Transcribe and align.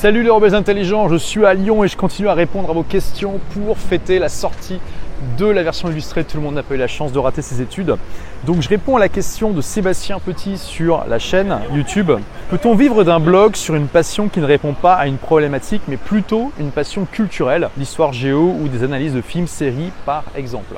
Salut 0.00 0.22
les 0.22 0.30
rebelles 0.30 0.54
intelligents, 0.54 1.08
je 1.08 1.16
suis 1.16 1.44
à 1.44 1.54
Lyon 1.54 1.82
et 1.82 1.88
je 1.88 1.96
continue 1.96 2.28
à 2.28 2.34
répondre 2.34 2.70
à 2.70 2.72
vos 2.72 2.84
questions 2.84 3.40
pour 3.52 3.76
fêter 3.76 4.20
la 4.20 4.28
sortie 4.28 4.78
de 5.36 5.44
la 5.44 5.64
version 5.64 5.90
illustrée. 5.90 6.22
Tout 6.22 6.36
le 6.36 6.44
monde 6.44 6.54
n'a 6.54 6.62
pas 6.62 6.76
eu 6.76 6.78
la 6.78 6.86
chance 6.86 7.10
de 7.10 7.18
rater 7.18 7.42
ses 7.42 7.60
études. 7.60 7.96
Donc 8.46 8.62
je 8.62 8.68
réponds 8.68 8.96
à 8.96 9.00
la 9.00 9.08
question 9.08 9.50
de 9.50 9.60
Sébastien 9.60 10.20
Petit 10.20 10.56
sur 10.56 11.04
la 11.08 11.18
chaîne 11.18 11.58
YouTube. 11.74 12.12
Peut-on 12.48 12.76
vivre 12.76 13.02
d'un 13.02 13.18
blog 13.18 13.56
sur 13.56 13.74
une 13.74 13.88
passion 13.88 14.28
qui 14.28 14.38
ne 14.38 14.46
répond 14.46 14.72
pas 14.72 14.94
à 14.94 15.08
une 15.08 15.18
problématique 15.18 15.82
mais 15.88 15.96
plutôt 15.96 16.52
une 16.60 16.70
passion 16.70 17.04
culturelle, 17.04 17.68
l'histoire 17.76 18.12
géo 18.12 18.54
ou 18.56 18.68
des 18.68 18.84
analyses 18.84 19.14
de 19.14 19.20
films, 19.20 19.48
séries 19.48 19.90
par 20.06 20.22
exemple 20.36 20.76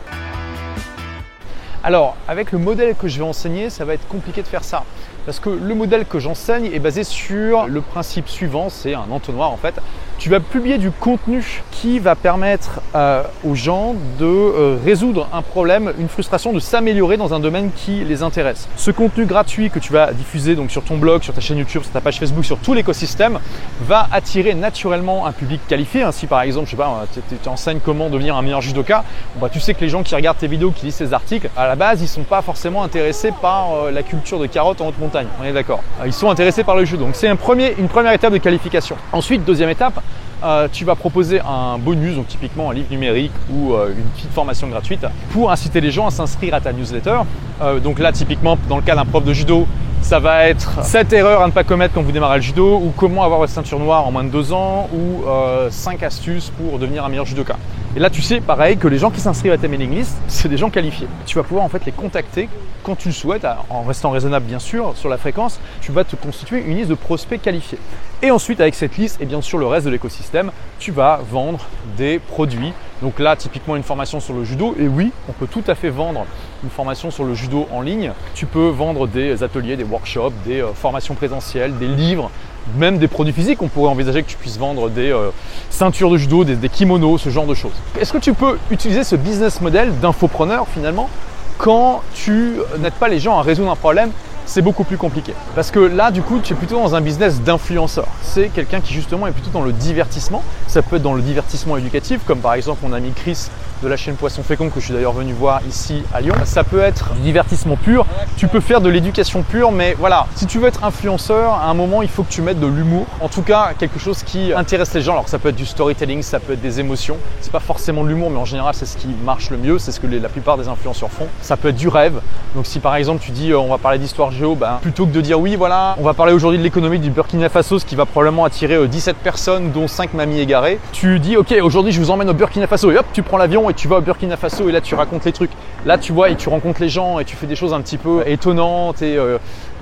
alors, 1.83 2.15
avec 2.29 2.53
le 2.53 2.59
modèle 2.59 2.95
que 2.95 3.09
je 3.09 3.17
vais 3.17 3.25
enseigner, 3.25 3.71
ça 3.71 3.87
va 3.87 3.95
être 3.95 4.07
compliqué 4.07 4.43
de 4.43 4.47
faire 4.47 4.65
ça. 4.65 4.85
Parce 5.27 5.39
que 5.39 5.51
le 5.51 5.75
modèle 5.75 6.07
que 6.07 6.19
j'enseigne 6.19 6.67
est 6.67 6.79
basé 6.79 7.05
sur 7.05 7.67
le 7.67 7.81
principe 7.81 8.29
suivant, 8.29 8.69
c'est 8.71 8.95
un 8.95 9.11
entonnoir 9.11 9.51
en 9.51 9.57
fait 9.57 9.75
tu 10.21 10.29
vas 10.29 10.39
publier 10.39 10.77
du 10.77 10.91
contenu 10.91 11.63
qui 11.71 11.99
va 11.99 12.15
permettre 12.15 12.83
euh, 12.95 13.23
aux 13.43 13.55
gens 13.55 13.95
de 14.19 14.27
euh, 14.27 14.77
résoudre 14.85 15.27
un 15.33 15.41
problème, 15.41 15.95
une 15.99 16.11
frustration, 16.11 16.53
de 16.53 16.61
s'améliorer 16.61 17.17
dans 17.17 17.33
un 17.33 17.41
domaine 17.41 17.71
qui 17.75 18.05
les 18.05 18.23
intéresse. 18.23 18.69
Ce 18.77 18.91
contenu 18.91 19.25
gratuit 19.25 19.71
que 19.71 19.79
tu 19.79 19.95
vas 19.95 20.13
diffuser 20.13 20.57
donc 20.57 20.71
sur 20.71 20.85
ton 20.85 20.99
blog, 20.99 21.23
sur 21.23 21.33
ta 21.33 21.41
chaîne 21.41 21.57
YouTube, 21.57 21.83
sur 21.83 21.91
ta 21.91 22.03
page 22.03 22.19
Facebook, 22.19 22.45
sur 22.45 22.59
tout 22.59 22.75
l'écosystème, 22.75 23.39
va 23.81 24.09
attirer 24.13 24.53
naturellement 24.53 25.25
un 25.25 25.33
public 25.33 25.63
qualifié. 25.67 26.05
Si 26.13 26.27
par 26.27 26.43
exemple, 26.43 26.67
je 26.67 26.73
sais 26.73 26.77
pas, 26.77 27.07
tu 27.43 27.49
enseignes 27.49 27.81
comment 27.83 28.11
devenir 28.11 28.37
un 28.37 28.43
meilleur 28.43 28.61
judoka, 28.61 29.05
bah, 29.41 29.49
tu 29.51 29.59
sais 29.59 29.73
que 29.73 29.81
les 29.81 29.89
gens 29.89 30.03
qui 30.03 30.15
regardent 30.15 30.37
tes 30.37 30.49
vidéos, 30.49 30.71
qui 30.71 30.85
lisent 30.85 30.99
tes 30.99 31.15
articles, 31.15 31.49
à 31.57 31.67
la 31.67 31.77
base, 31.77 32.03
ils 32.03 32.09
sont 32.09 32.25
pas 32.25 32.43
forcément 32.43 32.83
intéressés 32.83 33.33
par 33.41 33.73
euh, 33.73 33.91
la 33.91 34.03
culture 34.03 34.39
de 34.39 34.45
carottes 34.45 34.83
en 34.83 34.89
haute 34.89 34.99
montagne. 34.99 35.29
On 35.41 35.45
est 35.45 35.53
d'accord. 35.55 35.83
Ils 36.05 36.13
sont 36.13 36.29
intéressés 36.29 36.63
par 36.63 36.77
le 36.77 36.85
jeu. 36.85 36.99
Donc 36.99 37.15
c'est 37.15 37.27
une 37.27 37.89
première 37.89 38.13
étape 38.13 38.35
de 38.35 38.39
qualification. 38.39 38.97
Ensuite, 39.13 39.47
deuxième 39.47 39.71
étape, 39.71 39.99
euh, 40.43 40.69
tu 40.73 40.85
vas 40.85 40.95
proposer 40.95 41.41
un 41.41 41.79
bonus, 41.79 42.17
donc 42.17 42.29
typiquement 42.29 42.71
un 42.71 42.75
livre 42.75 42.91
numérique 42.91 43.33
ou 43.53 43.75
euh, 43.75 43.93
une 43.97 44.05
petite 44.05 44.33
formation 44.33 44.69
gratuite, 44.69 45.05
pour 45.33 45.51
inciter 45.51 45.81
les 45.81 45.91
gens 45.91 46.07
à 46.07 46.11
s'inscrire 46.11 46.55
à 46.55 46.61
ta 46.61 46.73
newsletter. 46.73 47.21
Euh, 47.61 47.79
donc 47.79 47.99
là, 47.99 48.13
typiquement, 48.13 48.57
dans 48.69 48.77
le 48.77 48.83
cas 48.83 48.95
d'un 48.95 49.05
prof 49.05 49.25
de 49.25 49.33
judo, 49.33 49.67
ça 50.03 50.19
va 50.19 50.47
être 50.47 50.83
7 50.83 51.13
erreurs 51.13 51.43
à 51.43 51.47
ne 51.47 51.53
pas 51.53 51.65
commettre 51.65 51.93
quand 51.93 52.03
vous 52.03 52.13
démarrez 52.13 52.37
le 52.37 52.43
judo, 52.43 52.77
ou 52.77 52.93
comment 52.97 53.23
avoir 53.23 53.41
votre 53.41 53.53
ceinture 53.53 53.79
noire 53.79 54.07
en 54.07 54.13
moins 54.13 54.25
de 54.25 54.31
2 54.31 54.53
ans, 54.55 54.89
ou 54.95 55.25
5 55.69 56.03
astuces 56.03 56.51
pour 56.51 56.79
devenir 56.79 57.05
un 57.05 57.11
meilleur 57.11 57.27
judoka. 57.27 57.57
Et 57.95 57.99
là, 57.99 58.09
tu 58.09 58.23
sais, 58.23 58.41
pareil, 58.41 58.79
que 58.79 58.89
les 58.89 58.99
gens 58.99 59.11
qui 59.11 59.21
s'inscrivent 59.21 59.53
à 59.53 59.59
ta 59.59 59.69
mailing 59.69 59.95
list, 59.95 60.17
c'est 60.29 60.49
des 60.49 60.57
gens 60.57 60.71
qualifiés. 60.71 61.09
Tu 61.27 61.37
vas 61.37 61.43
pouvoir 61.43 61.65
en 61.65 61.69
fait 61.69 61.85
les 61.85 61.93
contacter 61.93 62.49
quand 62.83 62.97
tu 62.97 63.09
le 63.09 63.15
souhaites, 63.15 63.47
en 63.69 63.83
restant 63.83 64.11
raisonnable 64.11 64.47
bien 64.47 64.59
sûr 64.59 64.93
sur 64.97 65.11
la 65.11 65.19
fréquence. 65.19 65.61
Tu 65.83 65.93
vas 65.93 66.05
te 66.05 66.17
constituer 66.17 66.65
une 66.67 66.77
liste 66.77 66.89
de 66.89 66.95
prospects 66.95 67.43
qualifiés. 67.43 67.79
Et 68.23 68.31
ensuite, 68.31 68.61
avec 68.61 68.75
cette 68.75 68.99
liste 68.99 69.19
et 69.23 69.25
bien 69.25 69.41
sûr 69.41 69.57
le 69.57 69.67
reste 69.67 69.87
de 69.87 69.91
l'écosystème, 69.91 70.51
tu 70.79 70.93
vas 70.93 71.21
vendre 71.31 71.61
des 71.97 72.19
produits. 72.19 72.75
Donc 73.01 73.19
là, 73.19 73.35
typiquement 73.35 73.77
une 73.77 73.83
formation 73.83 74.21
sur 74.21 74.35
le 74.35 74.45
judo. 74.45 74.77
Et 74.79 74.89
oui, 74.89 75.11
on 75.27 75.33
peut 75.33 75.47
tout 75.47 75.65
à 75.67 75.75
fait 75.75 75.89
vendre 75.89 76.27
une 76.63 76.69
formation 76.69 77.11
sur 77.11 77.25
le 77.25 77.33
judo 77.33 77.67
en 77.73 77.81
ligne. 77.81 78.13
Tu 78.35 78.45
peux 78.45 78.69
vendre 78.69 79.07
des 79.07 79.43
ateliers, 79.43 79.79
des 79.79 79.85
workshops, 79.85 80.35
des 80.45 80.61
euh, 80.61 80.75
formations 80.75 81.15
présentielles, 81.15 81.79
des 81.79 81.89
livres, 81.89 82.31
même 82.77 82.99
des 82.99 83.09
produits 83.09 83.33
physiques. 83.33 83.63
On 83.63 83.69
pourrait 83.69 83.91
envisager 83.91 84.23
que 84.23 84.29
tu 84.29 84.37
puisses 84.37 84.59
vendre 84.59 84.91
des 84.91 85.11
euh, 85.11 85.31
ceintures 85.71 86.11
de 86.11 86.19
judo, 86.19 86.45
des, 86.45 86.69
kimonos, 86.69 87.17
ce 87.17 87.31
genre 87.31 87.47
de 87.47 87.55
choses. 87.55 87.73
Est-ce 87.99 88.13
que 88.13 88.19
tu 88.19 88.35
peux 88.35 88.59
utiliser 88.71 89.03
ce 89.03 89.17
business 89.17 89.63
model 89.63 89.99
d'infopreneur 89.99 90.69
finalement 90.69 91.09
quand 91.57 92.03
tu 92.15 92.57
n'aides 92.79 92.95
pas 92.95 93.09
les 93.09 93.19
gens 93.19 93.39
à 93.39 93.43
résoudre 93.43 93.71
un 93.71 93.77
problème 93.77 94.11
c'est 94.51 94.63
beaucoup 94.63 94.83
plus 94.83 94.97
compliqué. 94.97 95.33
Parce 95.55 95.71
que 95.71 95.79
là, 95.79 96.11
du 96.11 96.23
coup, 96.23 96.41
tu 96.41 96.55
es 96.55 96.57
plutôt 96.57 96.75
dans 96.75 96.97
un 96.97 97.01
business 97.01 97.41
d'influenceur. 97.41 98.09
C'est 98.21 98.49
quelqu'un 98.49 98.81
qui 98.81 98.93
justement 98.93 99.29
est 99.29 99.31
plutôt 99.31 99.51
dans 99.51 99.63
le 99.63 99.73
divertissement. 99.73 100.43
Ça 100.67 100.83
peut 100.83 100.97
être 100.97 101.03
dans 101.03 101.15
le 101.15 101.23
divertissement 101.23 101.77
éducatif, 101.77 102.23
comme 102.27 102.41
par 102.41 102.55
exemple 102.55 102.81
mon 102.83 102.93
ami 102.93 103.13
Chris 103.13 103.49
de 103.83 103.89
la 103.89 103.97
chaîne 103.97 104.15
Poisson 104.15 104.43
Fécond 104.43 104.69
que 104.69 104.79
je 104.79 104.87
suis 104.87 104.95
d'ailleurs 104.95 105.15
venu 105.15 105.33
voir 105.33 105.63
ici 105.67 106.03
à 106.13 106.21
Lyon. 106.21 106.35
Ça 106.45 106.65
peut 106.65 106.81
être 106.81 107.15
du 107.15 107.23
divertissement 107.23 107.77
pur, 107.77 108.05
tu 108.37 108.47
peux 108.47 108.61
faire 108.61 108.81
de 108.81 108.91
l'éducation 108.91 109.43
pure, 109.43 109.73
mais 109.73 109.95
voilà, 109.99 110.27
si 110.35 110.47
tu 110.47 110.59
veux 110.59 110.69
être 110.69 110.85
influenceur, 110.85 111.55
à 111.55 111.71
un 111.71 111.75
moment 111.75 112.03
il 112.03 112.09
faut 112.09 112.23
que 112.23 112.31
tu 112.31 112.43
mettes 112.43 112.61
de 112.61 112.67
l'humour, 112.67 113.07
en 113.21 113.29
tout 113.29 113.43
cas 113.43 113.73
quelque 113.79 113.99
chose 113.99 114.23
qui 114.23 114.53
intéresse 114.53 114.93
les 114.93 115.01
gens. 115.01 115.13
Alors 115.13 115.29
ça 115.29 115.39
peut 115.39 115.49
être 115.49 115.57
du 115.57 115.65
storytelling, 115.65 116.23
ça 116.23 116.41
peut 116.41 116.53
être 116.55 116.61
des 116.61 116.79
émotions, 116.79 117.17
c'est 117.41 117.53
pas 117.53 117.61
forcément 117.61 118.05
de 118.05 118.09
l'humour, 118.09 118.31
mais 118.31 118.39
en 118.39 118.45
général 118.45 118.75
c'est 118.75 118.87
ce 118.87 118.99
qui 118.99 119.09
marche 119.25 119.51
le 119.51 119.57
mieux, 119.57 119.79
c'est 119.79 119.93
ce 119.93 120.01
que 120.01 120.07
la 120.07 120.29
plupart 120.29 120.59
des 120.59 120.69
influenceurs 120.69 121.11
font. 121.11 121.29
Ça 121.41 121.57
peut 121.57 121.69
être 121.69 121.77
du 121.77 121.89
rêve, 121.89 122.21
donc 122.55 122.67
si 122.67 122.81
par 122.81 122.97
exemple 122.97 123.23
tu 123.25 123.31
dis 123.31 123.51
euh, 123.53 123.59
on 123.59 123.69
va 123.69 123.79
parler 123.79 123.99
d'histoire 123.99 124.31
ben, 124.41 124.79
plutôt 124.81 125.07
que 125.07 125.13
de 125.13 125.21
dire 125.21 125.39
oui 125.39 125.55
voilà, 125.55 125.95
on 125.99 126.03
va 126.03 126.15
parler 126.15 126.33
aujourd'hui 126.33 126.59
de 126.59 126.63
l'économie 126.63 126.99
du 126.99 127.11
Burkina 127.11 127.49
Faso, 127.49 127.79
ce 127.79 127.85
qui 127.85 127.95
va 127.95 128.07
probablement 128.07 128.45
attirer 128.45 128.89
17 128.89 129.15
euh, 129.15 129.19
personnes, 129.23 129.71
dont 129.71 129.87
5 129.87 130.15
mamies 130.15 130.41
égarées, 130.41 130.79
tu 130.93 131.19
dis 131.19 131.37
ok 131.37 131.55
aujourd'hui 131.63 131.93
je 131.93 132.01
vous 132.01 132.11
emmène 132.11 132.31
au 132.31 132.33
Burkina 132.33 132.67
Faso 132.67 132.91
et 132.91 132.97
hop 132.97 133.05
tu 133.13 133.23
prends 133.23 133.37
l'avion 133.37 133.69
et 133.69 133.75
tu 133.75 133.87
vas 133.87 133.99
au 133.99 134.01
Burkina 134.01 134.37
Faso 134.37 134.69
et 134.69 134.73
là 134.73 134.81
tu 134.81 134.95
racontes 134.95 135.27
les 135.27 135.33
trucs. 135.33 135.51
Là 135.85 135.99
tu 135.99 136.13
vois 136.13 136.31
et 136.31 136.37
tu 136.37 136.49
rencontres 136.49 136.81
les 136.81 136.89
gens 136.89 137.19
et 137.19 137.25
tu 137.25 137.37
fais 137.37 137.47
des 137.47 137.57
choses 137.57 137.75
un 137.75 137.83
petit 137.83 137.99
peu 137.99 138.23
étonnantes 138.27 139.03
et 139.03 139.17
euh, 139.17 139.37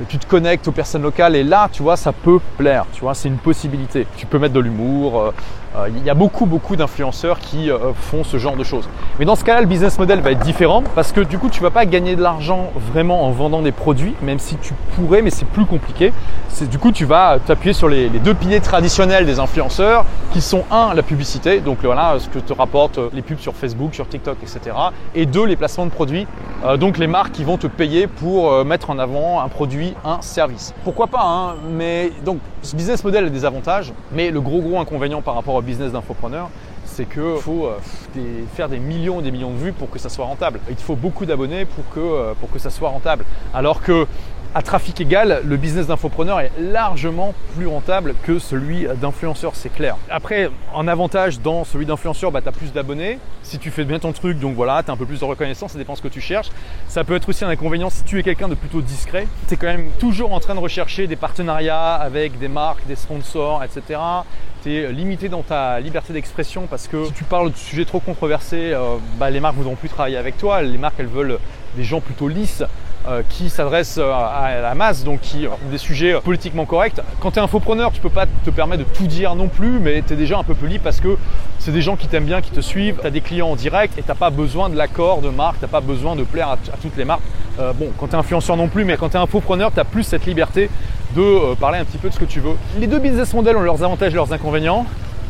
tu 0.08 0.18
te 0.18 0.26
connectes 0.26 0.66
aux 0.66 0.72
personnes 0.72 1.02
locales 1.02 1.36
et 1.36 1.44
là 1.44 1.68
tu 1.70 1.82
vois 1.82 1.96
ça 1.96 2.12
peut 2.12 2.40
plaire, 2.56 2.86
tu 2.92 3.02
vois 3.02 3.14
c'est 3.14 3.28
une 3.28 3.38
possibilité. 3.38 4.06
Tu 4.16 4.26
peux 4.26 4.38
mettre 4.38 4.54
de 4.54 4.60
l'humour. 4.60 5.20
Euh, 5.20 5.30
il 5.94 6.02
y 6.02 6.10
a 6.10 6.14
beaucoup 6.14 6.46
beaucoup 6.46 6.74
d'influenceurs 6.74 7.38
qui 7.38 7.70
font 7.94 8.24
ce 8.24 8.38
genre 8.38 8.56
de 8.56 8.64
choses. 8.64 8.88
Mais 9.18 9.24
dans 9.24 9.36
ce 9.36 9.44
cas-là 9.44 9.60
le 9.60 9.66
business 9.66 9.98
model 9.98 10.20
va 10.20 10.32
être 10.32 10.40
différent 10.40 10.82
parce 10.94 11.12
que 11.12 11.20
du 11.20 11.38
coup 11.38 11.50
tu 11.50 11.62
vas 11.62 11.70
pas 11.70 11.86
gagner 11.86 12.16
de 12.16 12.22
l'argent 12.22 12.72
vraiment 12.90 13.26
en 13.26 13.30
vendant 13.30 13.62
des 13.62 13.70
produits, 13.70 14.14
même 14.22 14.38
si 14.38 14.47
tu 14.56 14.74
pourrais 14.94 15.22
mais 15.22 15.30
c'est 15.30 15.46
plus 15.46 15.66
compliqué. 15.66 16.12
C'est 16.48 16.68
du 16.68 16.78
coup 16.78 16.92
tu 16.92 17.04
vas 17.04 17.38
t'appuyer 17.44 17.72
sur 17.72 17.88
les, 17.88 18.08
deux 18.08 18.34
piliers 18.34 18.60
traditionnels 18.60 19.26
des 19.26 19.38
influenceurs 19.38 20.04
qui 20.32 20.40
sont 20.40 20.64
un 20.70 20.94
la 20.94 21.02
publicité 21.02 21.60
donc 21.60 21.78
voilà 21.82 22.16
ce 22.18 22.28
que 22.28 22.38
te 22.38 22.52
rapportent 22.52 22.98
les 23.12 23.22
pubs 23.22 23.38
sur 23.38 23.54
Facebook, 23.54 23.94
sur 23.94 24.08
TikTok 24.08 24.38
etc. 24.42 24.76
Et 25.14 25.26
deux, 25.26 25.44
les 25.44 25.56
placements 25.56 25.86
de 25.86 25.90
produits, 25.90 26.26
euh, 26.64 26.76
donc 26.76 26.98
les 26.98 27.06
marques 27.06 27.32
qui 27.32 27.44
vont 27.44 27.56
te 27.56 27.66
payer 27.66 28.06
pour 28.06 28.52
euh, 28.52 28.64
mettre 28.64 28.90
en 28.90 28.98
avant 28.98 29.40
un 29.40 29.48
produit, 29.48 29.94
un 30.04 30.20
service. 30.22 30.74
Pourquoi 30.84 31.06
pas, 31.06 31.22
hein, 31.22 31.54
mais 31.70 32.12
donc 32.24 32.38
ce 32.62 32.76
business 32.76 33.04
model 33.04 33.26
a 33.26 33.30
des 33.30 33.44
avantages, 33.44 33.92
mais 34.12 34.30
le 34.30 34.40
gros 34.40 34.60
gros 34.60 34.78
inconvénient 34.78 35.22
par 35.22 35.34
rapport 35.34 35.54
au 35.54 35.62
business 35.62 35.92
d'infopreneur, 35.92 36.50
c'est 36.84 37.04
qu'il 37.04 37.40
faut 37.40 37.66
euh, 37.66 38.42
faire 38.54 38.68
des 38.68 38.78
millions 38.78 39.20
et 39.20 39.22
des 39.22 39.30
millions 39.30 39.50
de 39.50 39.58
vues 39.58 39.72
pour 39.72 39.90
que 39.90 39.98
ça 39.98 40.08
soit 40.08 40.24
rentable. 40.24 40.58
Il 40.68 40.76
faut 40.76 40.96
beaucoup 40.96 41.26
d'abonnés 41.26 41.64
pour 41.64 41.88
que, 41.90 42.34
pour 42.40 42.50
que 42.50 42.58
ça 42.58 42.70
soit 42.70 42.88
rentable. 42.88 43.24
Alors 43.54 43.82
que 43.82 44.06
à 44.54 44.62
trafic 44.62 45.00
égal, 45.00 45.42
le 45.44 45.56
business 45.56 45.88
d'infopreneur 45.88 46.40
est 46.40 46.50
largement 46.58 47.34
plus 47.56 47.66
rentable 47.66 48.14
que 48.22 48.38
celui 48.38 48.86
d'influenceur, 49.00 49.54
c'est 49.54 49.68
clair. 49.68 49.96
Après, 50.10 50.50
en 50.72 50.88
avantage 50.88 51.40
dans 51.40 51.64
celui 51.64 51.84
d'influenceur, 51.84 52.32
bah, 52.32 52.40
tu 52.40 52.48
as 52.48 52.52
plus 52.52 52.72
d'abonnés. 52.72 53.18
Si 53.42 53.58
tu 53.58 53.70
fais 53.70 53.84
bien 53.84 53.98
ton 53.98 54.12
truc, 54.12 54.38
donc 54.38 54.54
voilà, 54.54 54.82
tu 54.82 54.90
as 54.90 54.94
un 54.94 54.96
peu 54.96 55.04
plus 55.04 55.20
de 55.20 55.24
reconnaissance, 55.24 55.72
ça 55.72 55.78
dépend 55.78 55.96
ce 55.96 56.02
que 56.02 56.08
tu 56.08 56.20
cherches. 56.20 56.48
Ça 56.88 57.04
peut 57.04 57.14
être 57.14 57.28
aussi 57.28 57.44
un 57.44 57.48
inconvénient 57.48 57.90
si 57.90 58.04
tu 58.04 58.18
es 58.18 58.22
quelqu'un 58.22 58.48
de 58.48 58.54
plutôt 58.54 58.80
discret. 58.80 59.26
Tu 59.48 59.54
es 59.54 59.56
quand 59.56 59.66
même 59.66 59.90
toujours 59.98 60.32
en 60.32 60.40
train 60.40 60.54
de 60.54 60.60
rechercher 60.60 61.06
des 61.06 61.16
partenariats 61.16 61.94
avec 61.94 62.38
des 62.38 62.48
marques, 62.48 62.86
des 62.86 62.96
sponsors, 62.96 63.62
etc. 63.62 64.00
Tu 64.62 64.74
es 64.74 64.92
limité 64.92 65.28
dans 65.28 65.42
ta 65.42 65.78
liberté 65.78 66.12
d'expression 66.14 66.66
parce 66.66 66.88
que 66.88 67.04
si 67.04 67.12
tu 67.12 67.24
parles 67.24 67.52
de 67.52 67.56
sujets 67.56 67.84
trop 67.84 68.00
controversés, 68.00 68.72
euh, 68.72 68.96
bah, 69.18 69.30
les 69.30 69.40
marques 69.40 69.56
ne 69.56 69.62
voudront 69.62 69.76
plus 69.76 69.88
travailler 69.88 70.16
avec 70.16 70.38
toi. 70.38 70.62
Les 70.62 70.78
marques, 70.78 70.96
elles 70.98 71.06
veulent 71.06 71.38
des 71.76 71.84
gens 71.84 72.00
plutôt 72.00 72.28
lisses. 72.28 72.64
Euh, 73.08 73.22
qui 73.26 73.48
s'adressent 73.48 73.96
euh, 73.96 74.12
à 74.12 74.60
la 74.60 74.74
masse, 74.74 75.02
donc 75.02 75.22
qui 75.22 75.46
ont 75.46 75.70
des 75.70 75.78
sujets 75.78 76.20
politiquement 76.22 76.66
corrects. 76.66 77.00
Quand 77.20 77.30
tu 77.30 77.38
es 77.38 77.42
infopreneur, 77.42 77.90
tu 77.90 78.02
peux 78.02 78.10
pas 78.10 78.26
te 78.26 78.50
permettre 78.50 78.84
de 78.84 78.88
tout 78.90 79.06
dire 79.06 79.34
non 79.34 79.48
plus, 79.48 79.78
mais 79.78 80.02
tu 80.06 80.12
es 80.12 80.16
déjà 80.16 80.36
un 80.36 80.42
peu 80.42 80.54
libre 80.66 80.84
parce 80.84 81.00
que 81.00 81.16
c'est 81.58 81.72
des 81.72 81.80
gens 81.80 81.96
qui 81.96 82.06
t'aiment 82.06 82.26
bien, 82.26 82.42
qui 82.42 82.50
te 82.50 82.60
suivent, 82.60 82.96
tu 83.00 83.06
as 83.06 83.10
des 83.10 83.22
clients 83.22 83.48
en 83.48 83.56
direct 83.56 83.96
et 83.96 84.02
tu 84.02 84.12
pas 84.12 84.28
besoin 84.28 84.68
de 84.68 84.76
l'accord 84.76 85.22
de 85.22 85.30
marque, 85.30 85.58
tu 85.58 85.66
pas 85.68 85.80
besoin 85.80 86.16
de 86.16 86.22
plaire 86.22 86.48
à, 86.48 86.58
toutes 86.82 86.98
les 86.98 87.06
marques. 87.06 87.22
Euh, 87.58 87.72
bon, 87.72 87.88
quand 87.96 88.08
tu 88.08 88.12
es 88.12 88.18
influenceur 88.18 88.58
non 88.58 88.68
plus, 88.68 88.84
mais 88.84 88.98
quand 88.98 89.08
tu 89.08 89.16
es 89.16 89.20
infopreneur, 89.20 89.72
tu 89.72 89.80
as 89.80 89.86
plus 89.86 90.02
cette 90.02 90.26
liberté 90.26 90.68
de 91.16 91.54
parler 91.54 91.78
un 91.78 91.86
petit 91.86 91.98
peu 91.98 92.10
de 92.10 92.14
ce 92.14 92.20
que 92.20 92.26
tu 92.26 92.40
veux. 92.40 92.56
Les 92.78 92.88
deux 92.88 92.98
business 92.98 93.32
models 93.32 93.56
ont 93.56 93.62
leurs 93.62 93.82
avantages 93.82 94.12
et 94.12 94.16
leurs 94.16 94.34
inconvénients. 94.34 94.84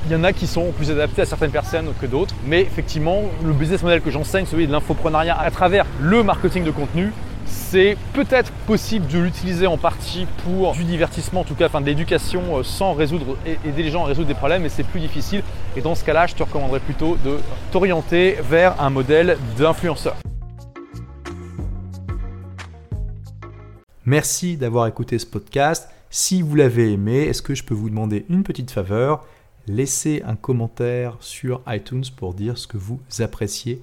Il 0.07 0.13
y 0.13 0.17
en 0.17 0.25
a 0.25 0.33
qui 0.33 0.49
sont 0.49 0.73
plus 0.73 0.91
adaptés 0.91 1.23
à 1.23 1.27
certaines 1.27 1.53
personnes 1.53 1.93
que 2.01 2.07
d'autres, 2.07 2.35
mais 2.45 2.63
effectivement, 2.63 3.23
le 3.45 3.53
business 3.53 3.85
model 3.85 4.01
que 4.01 4.11
j'enseigne, 4.11 4.47
celui 4.47 4.67
de 4.67 4.73
l'infoprenariat 4.73 5.39
à 5.39 5.51
travers 5.53 5.87
le 6.01 6.25
marketing 6.25 6.65
de 6.65 6.73
contenu, 6.73 7.13
c'est 7.49 7.97
peut-être 8.13 8.53
possible 8.67 9.07
de 9.09 9.19
l'utiliser 9.19 9.67
en 9.67 9.77
partie 9.77 10.27
pour 10.45 10.73
du 10.73 10.85
divertissement, 10.85 11.41
en 11.41 11.45
tout 11.45 11.55
cas, 11.55 11.67
enfin 11.67 11.81
de 11.81 11.87
l'éducation 11.87 12.59
euh, 12.59 12.63
sans 12.63 12.93
résoudre, 12.93 13.37
aider 13.47 13.83
les 13.83 13.91
gens 13.91 14.05
à 14.05 14.07
résoudre 14.07 14.29
des 14.29 14.35
problèmes, 14.35 14.63
mais 14.63 14.69
c'est 14.69 14.85
plus 14.85 15.01
difficile. 15.01 15.43
Et 15.77 15.81
dans 15.81 15.95
ce 15.95 16.05
cas-là, 16.05 16.27
je 16.27 16.35
te 16.35 16.43
recommanderais 16.43 16.81
plutôt 16.81 17.17
de 17.25 17.39
t'orienter 17.73 18.37
vers 18.43 18.81
un 18.81 18.91
modèle 18.91 19.39
d'influenceur. 19.57 20.17
Merci 24.05 24.57
d'avoir 24.57 24.87
écouté 24.87 25.19
ce 25.19 25.27
podcast. 25.27 25.89
Si 26.11 26.41
vous 26.41 26.55
l'avez 26.55 26.93
aimé, 26.93 27.25
est-ce 27.25 27.43
que 27.43 27.55
je 27.55 27.65
peux 27.65 27.75
vous 27.75 27.91
demander 27.91 28.25
une 28.31 28.43
petite 28.43 28.71
faveur? 28.71 29.27
Laissez 29.67 30.23
un 30.27 30.37
commentaire 30.37 31.19
sur 31.21 31.61
iTunes 31.67 32.05
pour 32.17 32.33
dire 32.33 32.57
ce 32.57 32.67
que 32.67 32.79
vous 32.79 33.01
appréciez 33.19 33.83